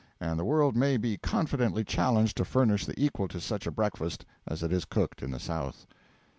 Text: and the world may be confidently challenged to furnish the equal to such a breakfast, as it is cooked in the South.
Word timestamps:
and 0.19 0.39
the 0.39 0.43
world 0.43 0.75
may 0.75 0.97
be 0.97 1.15
confidently 1.15 1.83
challenged 1.83 2.35
to 2.35 2.43
furnish 2.43 2.87
the 2.87 2.95
equal 2.99 3.27
to 3.27 3.39
such 3.39 3.67
a 3.67 3.71
breakfast, 3.71 4.25
as 4.47 4.63
it 4.63 4.73
is 4.73 4.83
cooked 4.83 5.21
in 5.21 5.29
the 5.29 5.39
South. 5.39 5.85